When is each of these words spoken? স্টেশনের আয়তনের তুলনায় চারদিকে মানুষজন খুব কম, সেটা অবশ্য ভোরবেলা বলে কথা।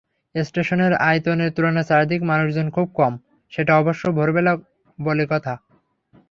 স্টেশনের 0.35 0.93
আয়তনের 1.01 1.49
তুলনায় 1.51 1.87
চারদিকে 1.87 2.25
মানুষজন 2.25 2.67
খুব 2.69 2.87
কম, 2.95 3.13
সেটা 3.53 3.73
অবশ্য 3.77 4.03
ভোরবেলা 4.11 4.53
বলে 4.99 5.25
কথা। 5.29 5.53